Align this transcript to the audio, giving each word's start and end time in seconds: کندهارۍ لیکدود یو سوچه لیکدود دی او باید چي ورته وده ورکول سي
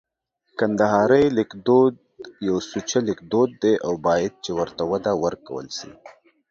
کندهارۍ 0.59 1.25
لیکدود 1.37 1.93
یو 2.47 2.57
سوچه 2.69 2.99
لیکدود 3.07 3.49
دی 3.61 3.73
او 3.85 3.91
باید 4.05 4.33
چي 4.43 4.51
ورته 4.57 4.83
وده 4.91 5.11
ورکول 5.23 5.65
سي 5.77 5.89